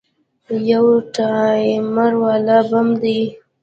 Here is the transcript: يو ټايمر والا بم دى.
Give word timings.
يو 0.71 0.85
ټايمر 1.15 2.13
والا 2.23 2.57
بم 2.69 2.87
دى. 3.01 3.19